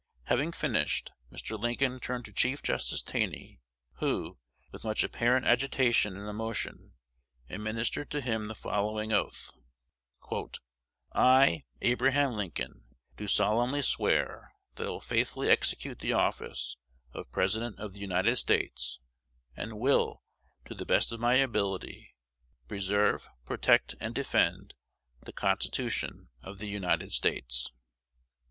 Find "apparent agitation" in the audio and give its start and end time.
5.03-6.17